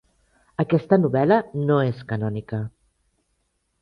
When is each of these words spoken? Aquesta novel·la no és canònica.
Aquesta 0.63 0.99
novel·la 1.01 1.37
no 1.67 1.77
és 1.91 2.01
canònica. 2.13 2.63